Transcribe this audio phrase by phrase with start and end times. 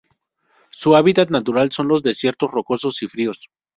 [0.71, 3.51] Su hábitat natural son los desiertos rocosos y fríos.